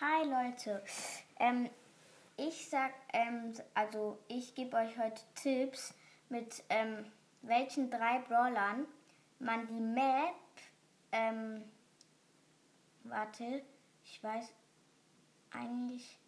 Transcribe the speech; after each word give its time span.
Hi 0.00 0.24
Leute. 0.24 0.82
Ähm, 1.38 1.70
ich 2.36 2.68
sag, 2.68 2.90
ähm, 3.12 3.54
also 3.74 4.18
ich 4.26 4.56
gebe 4.56 4.76
euch 4.76 4.98
heute 4.98 5.22
Tipps, 5.36 5.94
mit 6.28 6.64
ähm, 6.68 7.12
welchen 7.42 7.90
drei 7.90 8.18
Brawlern 8.18 8.86
man 9.38 9.68
die 9.68 9.80
Map, 9.80 10.34
ähm, 11.12 11.62
warte, 13.04 13.62
ich 14.04 14.22
weiß 14.24 14.52
eigentlich, 15.52 16.18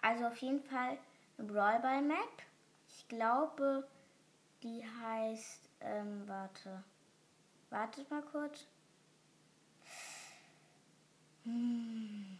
also 0.00 0.26
auf 0.26 0.38
jeden 0.38 0.62
Fall 0.64 0.98
eine 1.38 1.46
Brawlball 1.46 2.02
Map. 2.02 2.42
Ich 2.88 3.06
glaube, 3.06 3.86
die 4.64 4.84
heißt, 5.00 5.68
ähm, 5.80 6.26
warte, 6.26 6.82
wartet 7.70 8.10
mal 8.10 8.22
kurz. 8.22 8.66
Hm. 11.44 12.38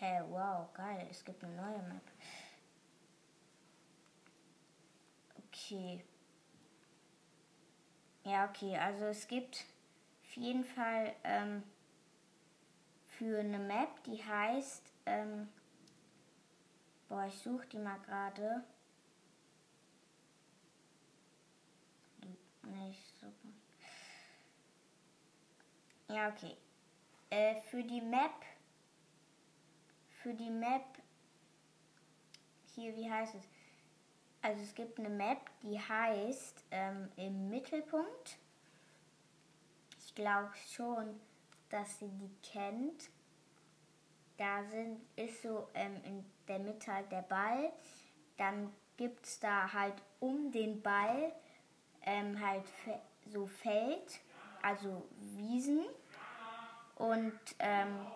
Hä, 0.00 0.06
hey, 0.06 0.22
wow, 0.28 0.66
geil, 0.74 1.06
es 1.08 1.24
gibt 1.24 1.44
eine 1.44 1.54
neue 1.54 1.82
Map. 1.82 2.02
Okay. 5.38 6.04
Ja, 8.24 8.48
okay, 8.48 8.76
also 8.76 9.04
es 9.04 9.28
gibt 9.28 9.64
auf 10.24 10.36
jeden 10.36 10.64
Fall 10.64 11.14
ähm, 11.22 11.62
für 13.06 13.38
eine 13.38 13.58
Map, 13.58 14.02
die 14.04 14.24
heißt, 14.24 14.82
ähm, 15.06 15.48
boah, 17.08 17.26
ich 17.26 17.38
suche 17.38 17.66
die 17.68 17.78
mal 17.78 18.00
gerade. 18.00 18.64
Nicht 22.62 23.16
so. 23.20 23.26
Ja, 26.12 26.30
okay. 26.30 26.56
Äh, 27.30 27.60
für 27.70 27.84
die 27.84 28.00
Map 28.00 28.32
für 30.24 30.32
die 30.32 30.48
Map, 30.48 30.86
hier, 32.74 32.96
wie 32.96 33.10
heißt 33.10 33.34
es? 33.34 33.42
Also 34.40 34.62
es 34.62 34.74
gibt 34.74 34.98
eine 34.98 35.10
Map, 35.10 35.38
die 35.62 35.78
heißt 35.78 36.64
ähm, 36.70 37.10
im 37.16 37.50
Mittelpunkt. 37.50 38.38
Ich 39.98 40.14
glaube 40.14 40.50
schon, 40.74 41.20
dass 41.68 41.98
sie 41.98 42.08
die 42.08 42.30
kennt. 42.42 43.10
Da 44.38 44.64
sind, 44.64 44.98
ist 45.14 45.42
so 45.42 45.68
ähm, 45.74 46.02
in 46.04 46.24
der 46.48 46.58
Mitte 46.58 46.90
halt 46.90 47.12
der 47.12 47.22
Ball. 47.22 47.70
Dann 48.38 48.72
gibt 48.96 49.26
es 49.26 49.38
da 49.40 49.70
halt 49.70 49.94
um 50.20 50.50
den 50.50 50.80
Ball 50.80 51.32
ähm, 52.00 52.40
halt 52.40 52.64
so 53.26 53.46
Feld, 53.46 54.20
also 54.62 55.06
Wiesen. 55.36 55.84
Und 56.96 57.38
ähm, 57.58 58.06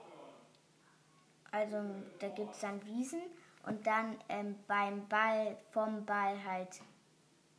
also 1.58 1.78
da 2.20 2.28
gibt 2.28 2.54
es 2.54 2.60
dann 2.60 2.84
Wiesen 2.84 3.20
und 3.66 3.86
dann 3.86 4.16
ähm, 4.28 4.54
beim 4.66 5.06
Ball, 5.08 5.56
vom 5.72 6.04
Ball 6.04 6.42
halt 6.44 6.80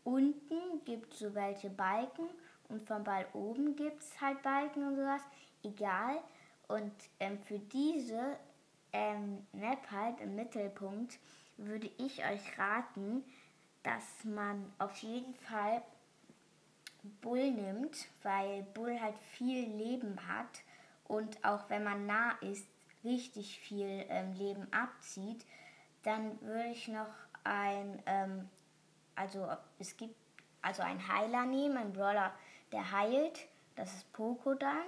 unten 0.03 0.83
gibt 0.85 1.13
es 1.13 1.19
so 1.19 1.35
welche 1.35 1.69
Balken 1.69 2.29
und 2.69 2.87
vom 2.87 3.03
Ball 3.03 3.25
oben 3.33 3.75
gibt 3.75 4.01
es 4.01 4.21
halt 4.21 4.41
Balken 4.41 4.87
und 4.87 4.95
sowas. 4.95 5.21
Egal. 5.63 6.19
Und 6.67 6.93
ähm, 7.19 7.39
für 7.39 7.59
diese 7.59 8.37
ähm, 8.93 9.45
Map 9.51 9.91
halt 9.91 10.21
im 10.21 10.35
Mittelpunkt 10.35 11.19
würde 11.57 11.89
ich 11.97 12.23
euch 12.25 12.57
raten, 12.57 13.23
dass 13.83 14.23
man 14.23 14.71
auf 14.77 14.95
jeden 14.97 15.33
Fall 15.35 15.81
Bull 17.21 17.51
nimmt, 17.51 18.07
weil 18.23 18.63
Bull 18.73 18.99
halt 19.01 19.17
viel 19.17 19.67
Leben 19.67 20.15
hat 20.27 20.61
und 21.07 21.43
auch 21.43 21.69
wenn 21.69 21.83
man 21.83 22.05
nah 22.05 22.31
ist, 22.41 22.67
richtig 23.03 23.59
viel 23.59 24.05
ähm, 24.09 24.33
Leben 24.33 24.67
abzieht, 24.71 25.45
dann 26.03 26.41
würde 26.41 26.69
ich 26.69 26.87
noch 26.87 27.13
ein, 27.43 28.01
ähm, 28.05 28.49
also 29.15 29.47
es 29.77 29.95
gibt 29.97 30.15
also 30.61 30.81
ein 30.81 31.07
Heiler 31.07 31.45
nehmen, 31.45 31.77
ein 31.77 31.93
Brawler, 31.93 32.33
der 32.71 32.91
heilt, 32.91 33.47
das 33.75 33.93
ist 33.93 34.11
Poco 34.13 34.53
dann. 34.53 34.85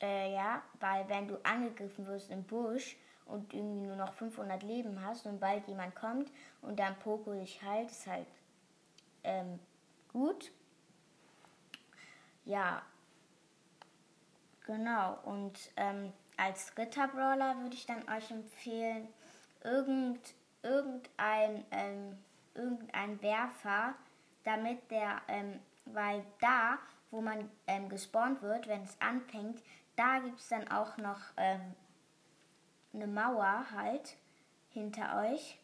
Äh, 0.00 0.32
ja, 0.32 0.62
weil 0.78 1.08
wenn 1.08 1.26
du 1.26 1.44
angegriffen 1.44 2.06
wirst 2.06 2.30
im 2.30 2.44
Busch 2.44 2.96
und 3.26 3.52
irgendwie 3.52 3.86
nur 3.86 3.96
noch 3.96 4.12
500 4.12 4.62
Leben 4.62 5.04
hast 5.04 5.26
und 5.26 5.40
bald 5.40 5.66
jemand 5.66 5.94
kommt 5.96 6.30
und 6.62 6.78
dann 6.78 6.96
Poco 7.00 7.32
dich 7.32 7.60
heilt, 7.62 7.90
ist 7.90 8.06
halt 8.06 8.28
ähm, 9.24 9.58
gut. 10.12 10.52
Ja, 12.44 12.82
genau. 14.64 15.18
Und 15.24 15.58
ähm, 15.76 16.12
als 16.38 16.76
Ritterbrawler 16.78 17.60
würde 17.60 17.74
ich 17.74 17.84
dann 17.84 18.08
euch 18.08 18.30
empfehlen, 18.30 19.08
irgend, 19.62 20.34
irgendein, 20.62 21.64
ähm, 21.70 22.16
irgendein 22.54 23.20
Werfer, 23.20 23.94
damit 24.44 24.90
der, 24.90 25.20
ähm, 25.28 25.60
weil 25.84 26.24
da, 26.40 26.78
wo 27.10 27.20
man 27.20 27.50
ähm, 27.66 27.88
gespawnt 27.88 28.40
wird, 28.40 28.68
wenn 28.68 28.82
es 28.82 29.00
anfängt, 29.00 29.62
da 29.96 30.20
gibt 30.20 30.38
es 30.38 30.48
dann 30.48 30.70
auch 30.70 30.96
noch 30.96 31.20
ähm, 31.36 31.74
eine 32.94 33.06
Mauer 33.06 33.66
halt 33.72 34.16
hinter 34.70 35.22
euch. 35.22 35.58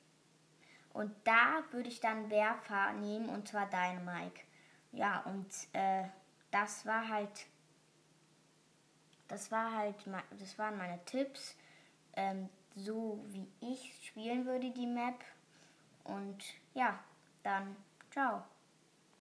Und 0.92 1.12
da 1.24 1.62
würde 1.70 1.88
ich 1.88 2.00
dann 2.00 2.30
Werfer 2.30 2.92
nehmen, 2.94 3.28
und 3.28 3.48
zwar 3.48 3.66
Dynamike. 3.66 4.42
Ja, 4.92 5.20
und 5.22 5.48
äh, 5.72 6.04
das 6.50 6.86
war 6.86 7.08
halt 7.08 7.46
das 9.28 9.50
war 9.50 9.72
halt, 9.72 9.96
das 10.38 10.58
waren 10.58 10.76
meine 10.76 11.04
Tipps, 11.04 11.56
ähm, 12.16 12.48
so 12.76 13.24
wie 13.28 13.46
ich 13.60 13.94
spielen 14.06 14.46
würde 14.46 14.70
die 14.70 14.86
Map. 14.86 15.24
Und 16.04 16.42
ja, 16.74 16.98
dann 17.42 17.76
ciao. 18.10 18.42